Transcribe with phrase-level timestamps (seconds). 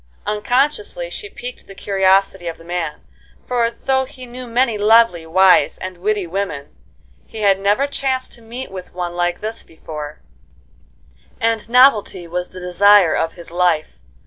[0.25, 3.01] Unconsciously she piqued the curiosity of the man;
[3.47, 6.75] for, though he knew many lovely, wise, and witty women,
[7.27, 10.19] he had never chanced to meet with one like this before;
[11.39, 13.99] and novelty was the desire of his life.